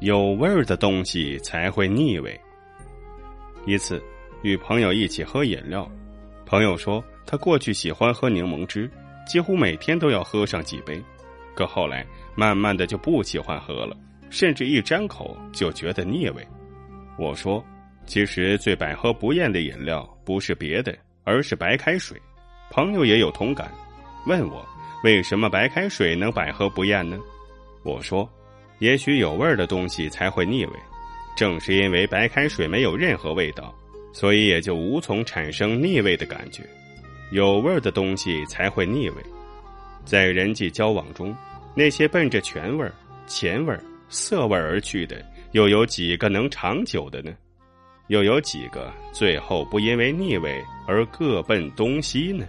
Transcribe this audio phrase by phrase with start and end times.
[0.00, 2.38] 有味儿的东西才会腻味。
[3.64, 4.02] 一次，
[4.42, 5.90] 与朋友一起喝饮料，
[6.44, 8.90] 朋友说他过去喜欢喝柠檬汁，
[9.26, 11.02] 几乎每天都要喝上几杯，
[11.54, 13.96] 可后来慢慢的就不喜欢喝了，
[14.30, 16.46] 甚至一张口就觉得腻味。
[17.18, 17.64] 我说，
[18.04, 22.20] 其实最百喝不厌的饮料不是别的，而是白开水。
[22.70, 23.72] 朋友也有同感，
[24.26, 24.64] 问我
[25.02, 27.18] 为什么白开水能百喝不厌呢？
[27.82, 28.28] 我说，
[28.78, 30.72] 也许有味儿的东西才会腻味。
[31.36, 33.74] 正是因为白开水没有任何味道，
[34.12, 36.62] 所以也就无从产生腻味的感觉。
[37.30, 39.16] 有味儿的东西才会腻味。
[40.04, 41.36] 在人际交往中，
[41.74, 42.94] 那些奔着权味儿、
[43.26, 47.34] 钱味儿、色味儿而去的，又有几个能长久的呢？
[48.08, 52.46] 又有几个最后不因为腻味而各奔东西呢？